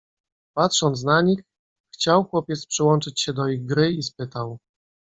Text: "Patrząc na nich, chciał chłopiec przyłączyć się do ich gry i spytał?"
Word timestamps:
"Patrząc 0.55 1.03
na 1.03 1.21
nich, 1.21 1.39
chciał 1.93 2.23
chłopiec 2.25 2.65
przyłączyć 2.65 3.21
się 3.21 3.33
do 3.33 3.47
ich 3.47 3.65
gry 3.65 3.91
i 3.91 4.03
spytał?" 4.03 4.59